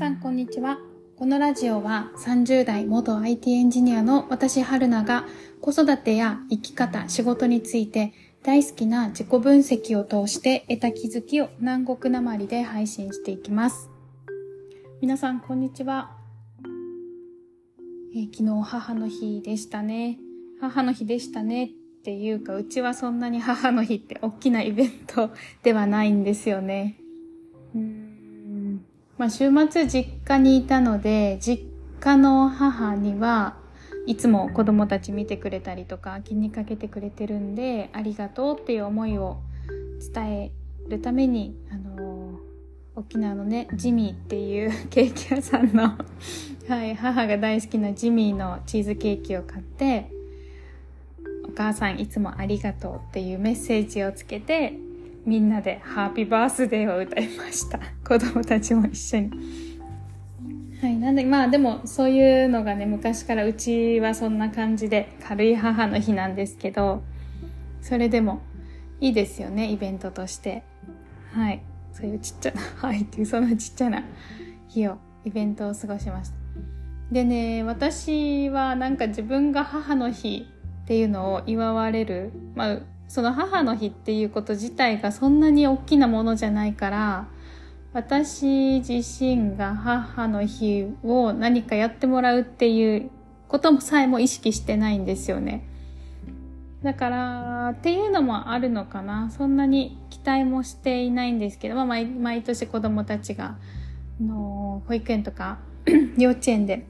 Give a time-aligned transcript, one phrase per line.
[0.00, 0.78] さんこんにちは。
[1.18, 5.26] このラジオは30代元 IT エンジニアの私春菜が
[5.60, 13.90] 子育てや生き方、仕事について大好きな自己分析を通して得た気づきを南国なまりで配信していきます。
[15.02, 16.16] 皆さんこんにちは。
[18.14, 20.18] えー、昨日母の日でしたね。
[20.62, 21.68] 母の日でしたねっ
[22.04, 25.30] ていうか、うちはそんなに母の日って大きなイベント
[25.62, 26.96] ではないんですよね。
[27.74, 27.99] うん
[29.20, 31.64] まあ、週末実家にいたので、実
[32.00, 33.54] 家の母には
[34.06, 39.36] いつも子供たち見てくれたりとか気にかけてくれてるんで、ありがとうっていう思いを
[40.14, 40.52] 伝え
[40.88, 42.40] るために、あの、
[42.96, 45.98] 沖縄のね、ジミーっていう ケーキ屋さんの
[46.66, 50.10] はい、母が大好きなジミーのチーズケーキを買って、
[51.46, 54.78] お母さんいつもありがとうっていうメッセージをつけて、
[55.26, 57.78] みんなでハッピーバースデーを歌いました。
[58.06, 59.30] 子供たちも一緒に。
[60.80, 60.96] はい。
[60.96, 67.02] なんで、まあでもそういうのがね、昔からうちはそんな感じで軽い母の日なんですけど、
[67.82, 68.40] それでも
[69.00, 70.62] いいですよね、イベントとして。
[71.32, 71.62] はい。
[71.92, 74.02] そういうちっちゃな、はいっていうそのちっちゃな
[74.68, 76.36] 日を、イベントを過ごしました。
[77.12, 80.46] でね、私はなんか自分が母の日
[80.84, 82.78] っていうのを祝われる、まあ、
[83.10, 87.26] その母の日っていうこと自体がそんなに大きなものじゃないから、
[87.92, 93.10] 私自身が母の日を何かやってもらうっていう
[93.48, 95.66] こともさえも意識してないんですよね。
[96.84, 99.28] だから、っていうのもあるのかな。
[99.32, 103.58] そんなに期待もしていないんですけど、まあ、毎毎年子供たちが、
[104.20, 105.58] の保育園とか
[106.16, 106.86] 幼稚園で、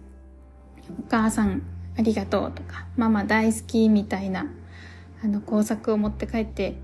[0.99, 1.63] お母さん
[1.99, 4.45] ありがとうとか、ママ大好きみたいな
[5.23, 6.77] あの工作を持って帰って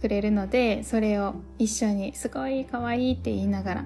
[0.00, 3.84] くれるのでそれを一緒にすごい可愛いって言いながら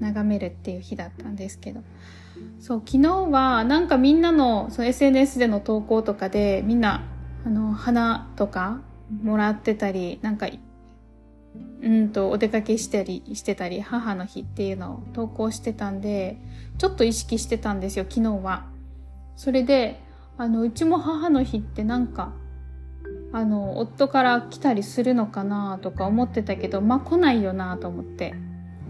[0.00, 1.82] 眺めるっていう日だったんですけど
[2.60, 7.04] そう昨日はなんかみんなのその SNS での投稿とかでみんな
[7.46, 8.80] あの花とか
[9.22, 10.48] もらってたりなんか
[11.82, 16.38] うんとお出かけしたりしてたり母の日っていうのを投稿してたんで
[16.78, 18.66] ちょっと意識してたんですよ昨日は。
[19.36, 20.00] それで
[20.38, 22.32] あのうちも母の日ってなんか
[23.32, 28.34] あの、夫から来たりするのかなとか思ってたけど、まあ来ないよなと思って。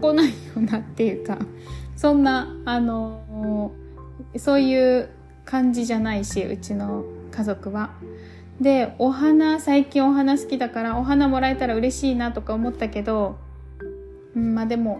[0.01, 1.37] 来ないよなっていうか、
[1.95, 3.71] そんな、あの、
[4.35, 5.09] そういう
[5.45, 7.91] 感じじゃないし、うちの家族は。
[8.59, 13.37] で、お花、最近お花好きだから、お花もらえたら嬉しいなとか思ったけど、
[14.35, 14.99] うん、まあでも、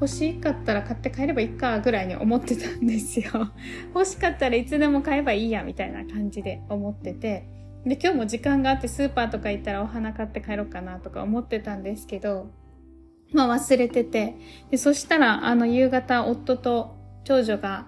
[0.00, 3.50] 欲しかったら買って帰ればいいかぐらいに思ってたんですよ。
[3.94, 7.57] 欲しかったらいつでも買えばいいやみたいな感じで思ってて。
[7.84, 12.50] で、今日も時間があってスーパーとか行ったらお花買って帰ろうかなとか思ってたんですけど、
[13.32, 14.36] まあ忘れてて、
[14.70, 17.86] で、そしたらあの夕方夫と長女が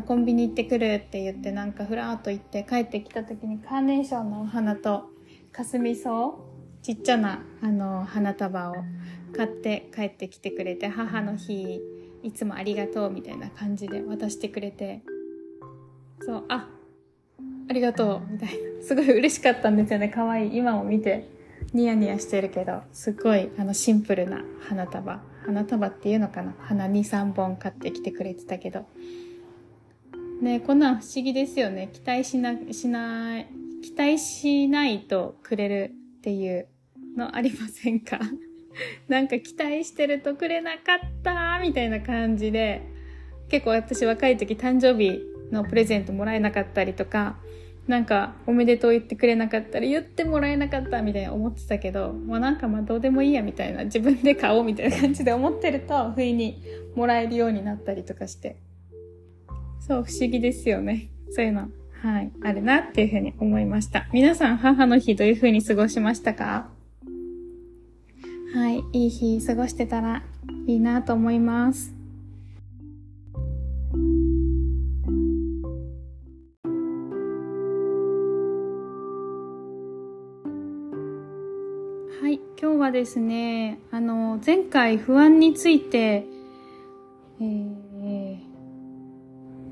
[0.00, 5.10] コンビニ行ってくるって言ってなんかふらーっと行って帰ってきた時にカーネーションのお花と
[5.52, 6.10] かすみ草
[6.82, 8.74] ちっちゃなあの花束を
[9.36, 11.80] 買って帰ってきてくれて母の日
[12.22, 15.02] いつもありがとうみたいな感じで渡してくれて
[16.20, 16.68] そうあ
[17.72, 18.32] ありがとう。
[18.32, 18.54] みたいな。
[18.82, 20.10] すごい嬉しかったんですよね。
[20.10, 20.58] 可愛い。
[20.58, 21.26] 今も見て。
[21.72, 22.82] ニヤニヤしてるけど。
[22.92, 25.22] すごいあのシンプルな花束。
[25.46, 26.54] 花束っていうのかな。
[26.60, 28.84] 花23本買ってきてくれてたけど。
[30.42, 31.88] ねこんなん不思議ですよね。
[31.94, 33.46] 期待しなしない。
[33.82, 36.68] 期待しないとくれるっていう
[37.16, 38.20] のありませんか？
[39.08, 42.82] なんか期待してるとくれなかったみたいな感じで。
[43.48, 47.36] 結構私若い時誕生日のプレゼントもらえなかったりとか
[47.88, 56.62] なんかおめでとう言ってくれなかったら言ってもらえなかったみたいな思ってたけどもうなんかまあどうでもいいやみたいな自分で買おうみたいな感じで思ってると不意に
[56.94, 58.56] もらえるようになったりとかして。
[59.80, 61.08] そう不思議ですよね。
[61.32, 61.68] そういうの
[62.02, 64.08] はいあるなっていうふうに思いました。
[64.12, 66.68] 皆さん母の日どういうふうに過ごしましたか？
[68.54, 70.22] はいいい日過ごしてたら
[70.68, 71.92] いいなと思います。
[82.62, 86.24] 今日はですね、あの、前回不安について、
[87.40, 88.38] えー、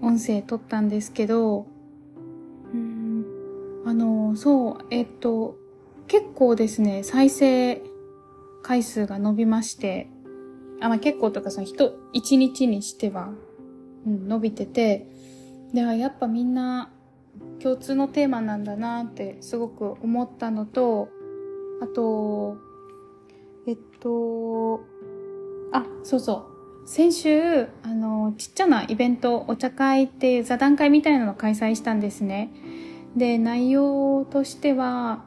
[0.03, 1.69] 音声撮ったんですけど、
[2.75, 3.25] うん、
[3.87, 5.57] あの、そう、えっと、
[6.09, 7.81] 結構ですね、再生
[8.65, 10.09] 回数が伸びまして、
[10.81, 13.29] あ、まあ、結構とかその人、一日にしては、
[14.05, 15.07] うん、伸びてて、
[15.73, 16.91] ではやっぱみんな
[17.63, 21.09] 共通のテーマなんだなってすごく思ったのと、
[21.81, 22.59] あと、
[23.67, 24.81] えっと、
[25.73, 26.47] あ、そうそ
[26.85, 26.89] う。
[26.89, 32.51] 先週、あの、ちっちゃなイベント、お茶会っていう座談会みたいなのを開催したんですね。
[33.17, 35.25] で、内容としては、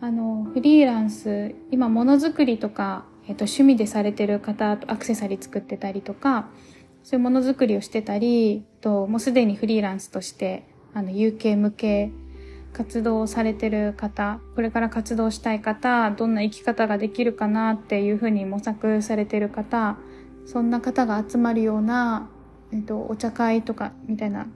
[0.00, 6.48] あの、フリーランス、今、ものづくりとか、えっと、趣味でされてる方とアクセサリー作ってたりとか、
[7.02, 10.64] そういうものづくりをしてたり、と、もうすでにフリーランスとして、
[10.94, 12.10] あの、有形無形
[12.72, 19.96] 活動されてる方、これから活動したい方、どんな生き方ができるかなっていうふうに模索されてる方、
[20.46, 22.28] そんな方が集まるような、
[22.72, 24.46] えっと、お茶会とかみたいな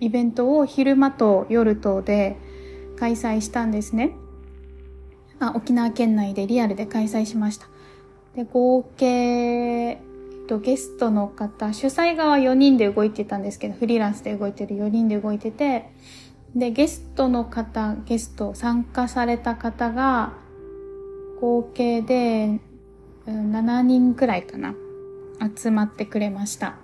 [0.00, 2.36] イベントを昼間と夜とで
[2.98, 4.12] 開催したんですね。
[5.38, 7.66] あ沖縄県内でリアルで開催しました。
[8.34, 10.00] で、合計、
[10.46, 15.90] と、ゲストの方、主催側4人で動いてたんですけど、フリーランスで動いてる4人で動いてて、
[16.54, 20.34] で、ゲストの方、ゲスト、参加された方が、
[21.40, 22.60] 合計で、
[23.26, 24.74] 7人くらいかな、
[25.56, 26.76] 集まってくれました。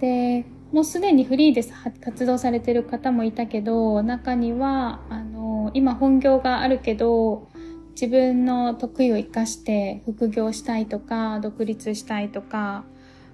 [0.00, 1.62] で、もうすでにフリーで
[2.00, 7.48] 活動されてる方もいたけど、中には、あの、今本業があるけど、
[7.90, 12.84] 自分の得意を活かして副業したいとか、独立したいとか、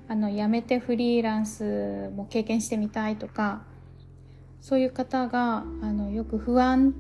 [0.09, 3.63] あの、辞めてフリーランスも経験してみたいとか、
[4.61, 6.95] そういう方が、あの、よく不安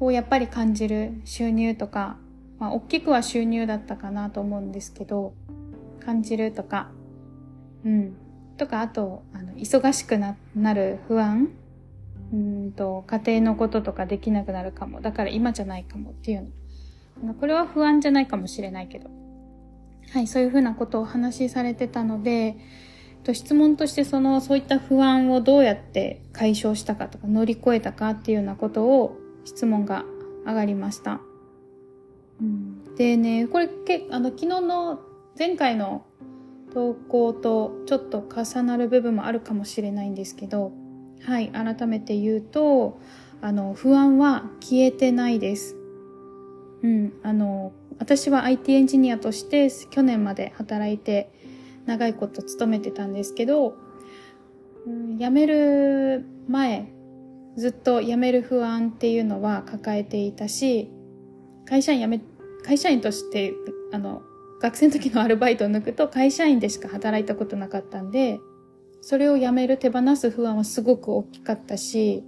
[0.00, 2.16] をやっぱり感じる収入とか、
[2.58, 5.34] まあ、大きくは収入だったかなと思うんですけど、
[6.04, 6.90] 感じるとか、
[7.84, 8.14] うん。
[8.56, 10.36] とか、あと、あの、忙しくな
[10.74, 11.50] る不安
[12.32, 15.00] うんと、家庭のこととかできなくなるかも。
[15.00, 16.52] だから今じゃないかもっていう
[17.24, 17.34] の。
[17.34, 19.10] これは不安じゃないかもしれないけど。
[20.12, 22.56] はい、そういうふうなことをお話しされてたので、
[23.24, 30.04] と質問としてその、そういった不安をどうやって解消したかとか乗り越えたかっていうようなことを質問が
[30.46, 31.20] 上がりました。
[32.40, 35.00] うん、でね、これけ、あの、昨日の
[35.38, 36.04] 前回の
[36.72, 40.72] 投稿とちょっと重なる部分もあるかもしれないんですけど、
[41.24, 43.00] はい、改めて言うと、
[43.40, 45.76] あの、不安は消えてないです。
[46.82, 51.32] うん、あの、私は IT エンジニアとして去年まで働いて
[51.88, 53.74] 長いこと勤めてたんですけど、
[54.86, 56.92] うん、辞める前、
[57.56, 60.92] ずっと辞める不安っていうのは抱えていたし、
[61.66, 62.20] 会社員辞め、
[62.62, 63.54] 会社員として、
[63.92, 64.22] あの、
[64.60, 68.38] 学生の時のアルバイトを抜くと会社員でしか働いたことなかったんで、
[69.00, 72.22] それを辞める手放す不安はすごく大きかったし、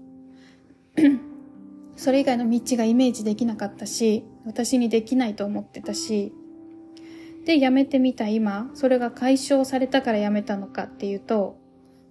[1.97, 6.33] それ以外の道がイメージできなかったし、私にできないと思ってたし、
[7.51, 11.59] で、辞めてみた今、それが解消されたから辞めたのかっていうと、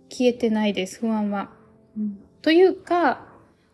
[0.10, 1.52] 消えてないです、不安は。
[1.98, 3.26] うん、というか、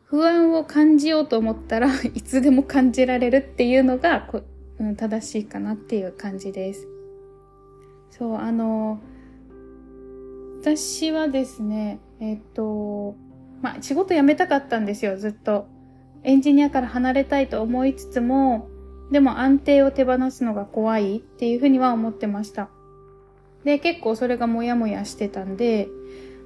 [0.03, 4.29] 不安を感じようと思ったら いつでも感じられるっていうのが
[4.77, 6.87] うん、正しいかなっていう感じです。
[8.11, 8.99] そう、あの、
[10.61, 13.15] 私はですね、えっと、
[13.63, 15.67] まあ、仕事辞めたかったんですよ、ずっと。
[16.21, 18.69] エンジニアから離れたいと思いつつも、
[19.11, 22.69] でも安定を手放すのが怖いっていうふうには思ってました。
[23.63, 25.87] で、結構それがモヤモヤしてたんで、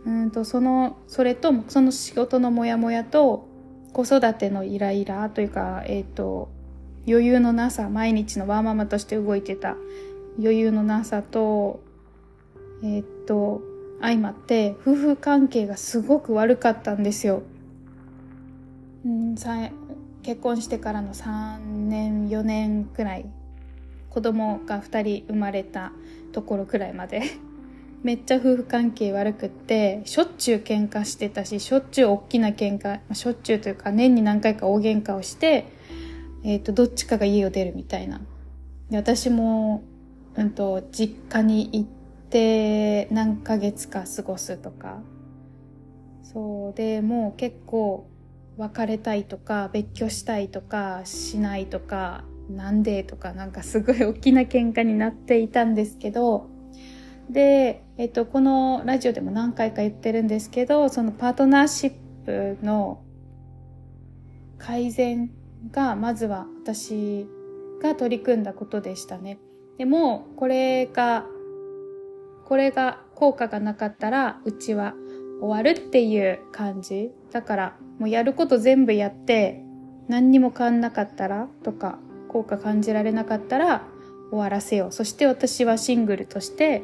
[0.05, 3.47] うんと、その、それと、その仕事のモヤモヤと、
[3.91, 6.49] 子育てのイライラというか、えっ、と、
[7.07, 9.75] 余裕のなさ、毎日のワーママとして動いてた
[10.37, 11.81] 余裕のなさと、
[12.83, 13.61] えー、っと、
[14.01, 17.41] 相まって夫婦関係がすごく悪かったんですよ。
[19.07, 19.35] ん
[20.29, 23.25] 結婚してからの3年、4年くらい、
[24.11, 25.91] 子供が2人生まれた
[26.33, 27.23] ところくらいまで
[28.03, 35.65] めっちゃ夫婦関係悪くって、しょっちゅう喧嘩してたし、しょっちゅう大きな喧嘩、しょっちゅうというか年に何回か大喧嘩をして、
[36.43, 38.21] え、ー、と、どっちかが家を出るみたいな。
[38.91, 39.81] で私も、
[40.35, 41.89] うんと、実家に行っ
[42.29, 45.01] て何ヶ月か過ごすとか。
[46.21, 46.77] そう。
[46.77, 48.07] で、もう結構
[48.59, 56.47] 別れたいとか、別居したいとか、しないとか、なんでとか、なんかすごい大きな喧嘩になっていたんですけど、
[57.29, 61.93] で、えっと、このラジオでも何回か言ってるんですけど、そのパートナーシッ
[62.25, 63.01] プの
[64.57, 65.31] 改善
[65.71, 67.27] がまずは私
[67.81, 69.39] が取り組んだことでしたね。
[69.77, 71.25] でも、これが、
[72.43, 74.95] これが効果がなかったら、うちは
[75.39, 77.11] 終わるっていう感じ。
[77.31, 79.63] だから、もうやること全部やって、
[80.07, 83.83] 何にも変わんなかったらとか、効果感じられなかったら
[84.31, 84.91] 終わらせよう。
[84.91, 86.83] そして私はシングルとして、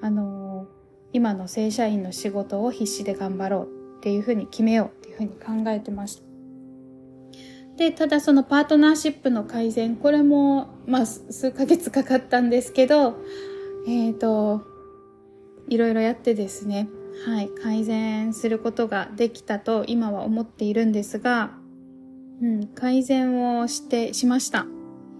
[0.00, 0.66] あのー、
[1.12, 6.26] 今の正社員の仕事を必死で頑張ろうっていうふうに決めようっていうふうに考えてました。
[7.76, 13.16] で、ただそのパートナーシップの改善、これも、まあ、数ヶ月かかったんですけど、
[13.86, 14.62] えっ、ー、と、
[15.68, 16.88] いろいろやってですね、
[17.24, 21.50] はい、改善することができたと今は思っているんですが、
[22.42, 24.66] うん、改善をして、しました。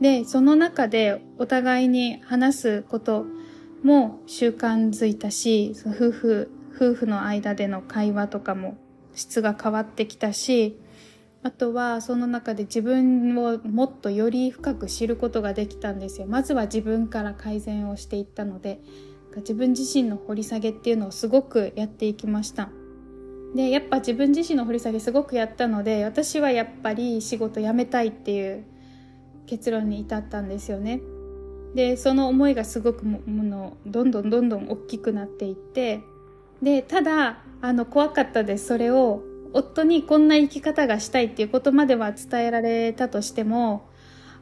[0.01, 3.25] で、その中でお互いに話すこと
[3.83, 8.77] も習慣づいたし、夫婦、夫婦の間での会話とかも
[9.15, 10.79] 質が変わってきたし、
[11.43, 16.27] あとはその中で自分をもっとより深く知ることができたんですよ。
[16.27, 18.81] まずは自分から改善をしていったので、
[19.41, 22.71] 自分自身の掘り下げっていうのをすごくやっていきました。
[23.55, 28.65] で、やっぱ自分自身の掘り下げすごくやったので、私はやっぱり仕事辞めたいっていう
[29.47, 31.01] 結論に至ったんですよね。
[31.75, 36.01] で、その思いがすごくものどんどんどんどん大きくなっていって、
[36.63, 38.67] で、ただ、あの、怖かったです。
[38.67, 43.89] それを、夫にこんな生き方がしたいっていうことまでは伝えられたとしても、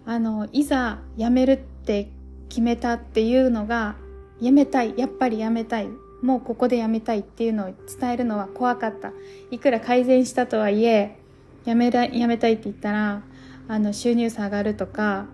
[0.07, 2.11] あの、いざ辞めるって
[2.49, 3.97] 決めたっていうのが、
[4.41, 5.89] 辞めたい、やっぱり辞めたい、
[6.23, 9.13] もうここで辞めたいっていうのを伝えるのは怖かった。
[9.51, 11.19] いくら改善したとはいえ、
[11.65, 13.23] 辞めら、辞めたいって言ったら、
[13.69, 15.27] あの、収入下がるとか、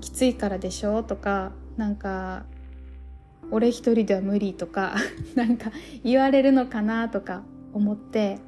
[0.00, 2.44] きついからでしょとか、なんか、
[3.50, 4.94] 俺一人では無理とか、
[5.34, 5.70] なんか
[6.02, 8.38] 言われるのかなとか思って、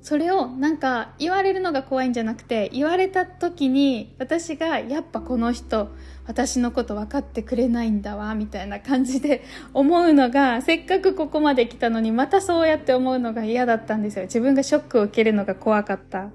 [0.00, 5.90] それをなんか言われるのが怖いんじゃなくて、言われた時に私がやっぱこの人、
[6.28, 9.42] 私のこと分かってくれないんだわ、みたいな感じで
[9.72, 14.24] 思うのが、 せっかくここまで来たのにまたそうやって思うのが嫌だったんですよ。
[14.24, 16.28] 自分がショックを受けるのが怖かった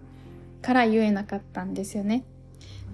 [0.64, 2.24] から言えなかったんですよね。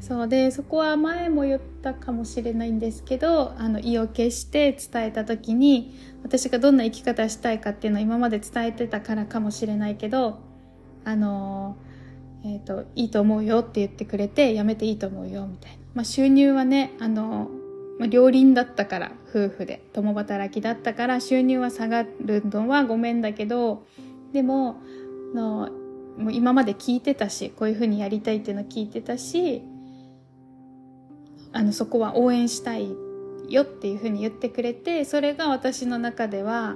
[0.02, 10.40] そうでそこは前も言ったかもしれないんですけどあの意を決して伝えた時に私がどんな生き方したいかっていうのを今まで伝えてたからかもしれないけど
[11.04, 11.76] あの、
[12.46, 17.50] えっ、ー、といいと思うよって言ってくれてやめていいと思うよみたいな、まあ、収入はねあの、
[18.00, 23.84] まあ、両輪だったから夫婦で共働きだったから収入は下がるのはごめんだけど
[24.34, 24.82] でも
[25.34, 25.70] の
[26.18, 29.64] もう今まで聞いてたしこういうふうにやりたいっていうの聞いてたし
[31.54, 32.94] あのそこは応援したい
[33.48, 36.76] よっていうふうに言ってくれてそれが私の中では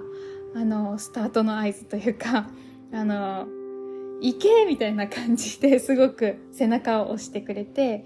[0.55, 2.47] あのスタートの合図というか
[2.93, 3.47] あの
[4.21, 8.05] 行けみたいな感じですごく背中を押してくれて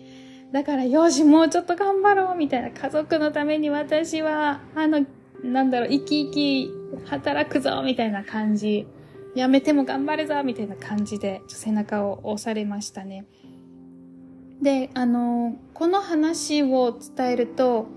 [0.51, 5.05] だからよしもうちょっと頑張ろうみたいな家族のために私はあの
[5.43, 6.71] なんだろう生き生き
[7.05, 8.87] 働くぞみたいな感じ
[9.35, 13.25] やめても頑張るぞみたいな感じで背中を押されましたね。
[14.61, 17.87] で、あの、この話を伝えると、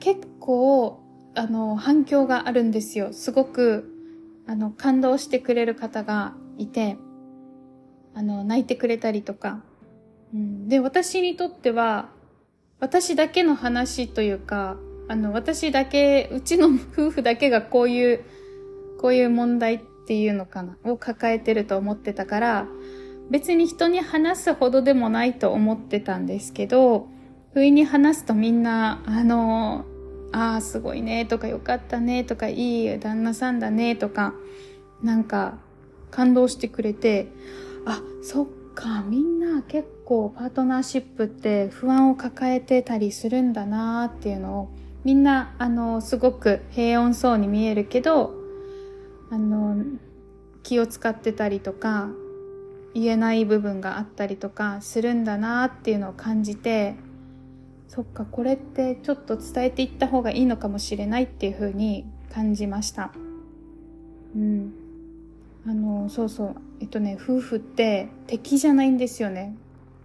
[0.00, 1.00] 結構、
[1.34, 3.12] あの、反響があるんですよ。
[3.12, 3.88] すごく、
[4.46, 6.96] あの、感動してくれる方がいて、
[8.14, 9.62] あの、泣いてくれたりとか。
[10.34, 12.10] うん、で、私にとっては、
[12.78, 14.76] 私だけの話というか、
[15.08, 18.24] あの、私だけ、うちの夫婦だけがこういう、
[19.00, 22.66] こういう問題っていうのかな、を抱えてると思ってたから、
[23.30, 27.08] 別に人に話すほどでもないと思ってたんですけど、
[27.52, 29.84] 不意に話すとみんな、あの、
[30.32, 34.34] ああ、すごいね、とかよかったね、とかいい旦那さんだね、とか、
[35.02, 35.58] なんか
[36.10, 37.28] 感動してくれて、
[37.84, 44.68] あ、そっか、みんな結構パートナーシップって不安を抱えてたりするんだなっていうのを、
[45.04, 48.34] みんな、あの、すごく平穏そうに見えるけど、
[49.30, 49.76] あの、
[50.64, 52.08] 気を使ってたりとか、
[52.92, 56.96] 言えない部分があったりとかするんだなっていうのを感じて
[57.86, 63.12] そっかこれってちょっと伝えていった方がいいのかもしれないっていう風に感じました。
[64.34, 64.72] うん。
[65.66, 66.56] あのそうそう。
[66.80, 69.56] えっとね夫婦って敵じゃないんですよね。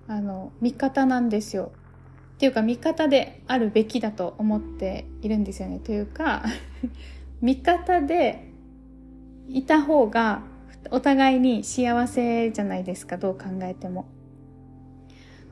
[0.08, 1.72] あの味方なんですよ。
[2.36, 5.80] っていうか味方であるべきだと思っているんですよね。
[5.80, 6.44] というか
[7.42, 8.52] 味方で
[9.48, 10.42] いた方が
[10.92, 14.06] お互いに幸せじゃないですか、どう考えても。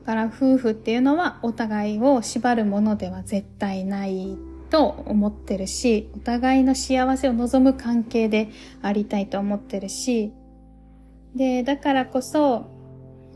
[0.00, 4.36] だから夫婦っていうのはお互いを縛るものでは絶対ない
[4.70, 8.50] と思ってるし、お互いの幸せを望む関係で
[8.82, 10.32] ありたいと思ってるし、
[11.34, 12.73] で、だからこそ、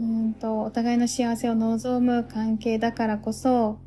[0.00, 3.78] うんと、お互いの幸せを望む関係だからこそ、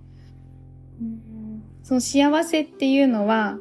[0.99, 3.57] うん、その幸せっていうのは、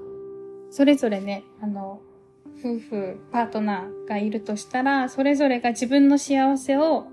[0.71, 2.01] それぞれね、あの、
[2.59, 7.07] 夫婦、パートナーがいるとしたら、それぞれが自分の幸せを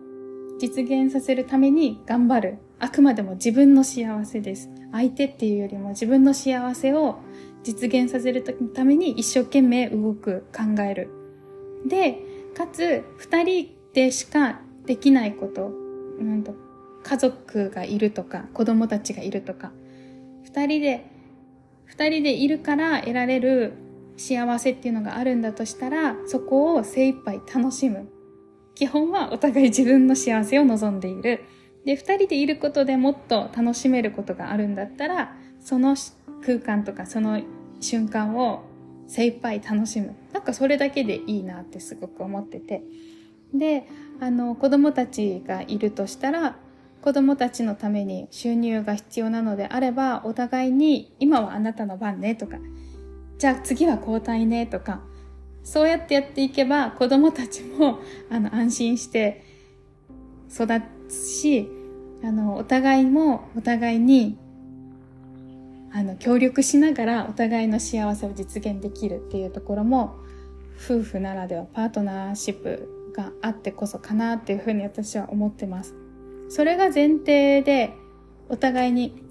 [0.59, 2.57] 実現させるために頑張る。
[2.79, 4.69] あくまでも自分の幸せです。
[4.91, 7.17] 相手っていうよりも自分の幸せを
[7.63, 11.09] 実現させるために一生懸命動く、考える。
[11.85, 12.19] で、
[12.55, 16.43] かつ、二人でしかできないこと、うん、
[17.03, 19.71] 家族がいるとか、子供たちがいるとか、
[20.43, 21.05] 二人で
[21.87, 23.73] 二人でいるから得られる
[24.17, 28.09] 幸せっていうのがあるんだとしたら、そこを精一杯楽しむ。
[28.75, 31.43] 基本はお互い自分の幸せを望んでいる。
[31.85, 35.95] で、二人でいることでもっと楽しめることがあるんだったら、その
[36.45, 37.41] 空間とかその
[37.79, 38.63] 瞬間を
[39.07, 40.15] 精一杯楽しむ。
[40.33, 42.83] なんかそれだけでいいなってすごく思ってて。
[43.53, 43.87] で、
[44.19, 46.57] あの、子供たちがいるとしたら、
[47.01, 52.57] 子供たちのために収入が必要なのであれば、お互いに、今はあなたの番ねとか、
[53.37, 55.01] じゃあ次は交代ねとか、
[55.63, 57.99] そうやってやっていけば、子供たちも、
[58.31, 59.43] あの、安心して
[60.49, 60.67] 育
[61.07, 61.69] つし、
[62.23, 64.37] あの、お互いも、お互いに、
[65.91, 70.15] あの、協力しながらお互いの幸せを実現できるっていうところも、
[70.83, 75.95] 夫婦ならではパートナーシップがあってこそかなっていうふうに私は思ってます。
[76.49, 77.93] それが前提で、
[78.47, 79.21] お互いに、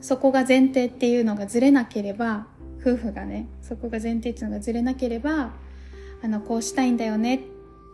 [0.00, 2.48] そこが前提っていうのがずれなければ、
[2.80, 5.52] 夫婦がね、そこが前提っていうのがずれなければ、
[6.22, 7.44] あの、こうしたいんだよね。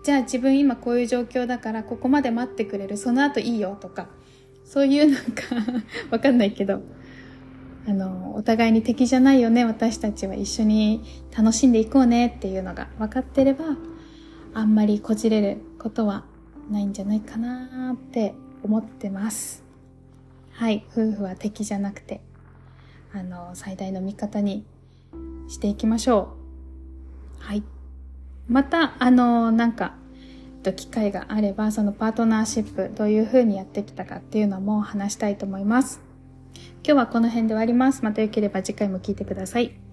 [0.03, 2.97] じゃあ自分今こういう状況だからここまで待ってくれる。
[2.97, 4.09] その後いいよとか、
[4.65, 5.43] そういうなんか
[6.11, 6.81] わかんないけど、
[7.87, 9.65] あの、お互いに敵じゃないよね。
[9.65, 11.03] 私たちは一緒に
[11.37, 13.77] 楽しんでいこうねっていうのが分かってれば、
[14.55, 16.25] あんまりこじれることは
[16.71, 19.65] ないんじゃないかなって思ってます。
[20.53, 22.21] はい、夫婦は敵じゃなくて、
[23.13, 24.65] あの、最大の味方に
[25.49, 26.35] していきましょ
[27.41, 27.43] う。
[27.43, 27.63] はい。
[28.49, 29.95] また、あの、なんか、
[30.77, 36.01] 機会があれば、そのパートナーシップ、どういう風にやってきたかっていうのも話したいと思います。
[36.85, 38.05] 今日はこの辺で終わります。
[38.05, 39.88] また良ければ次回も聞いてください。